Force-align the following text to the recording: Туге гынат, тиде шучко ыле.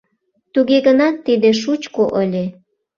Туге 0.53 0.77
гынат, 0.87 1.15
тиде 1.25 1.49
шучко 1.61 2.03
ыле. 2.21 2.45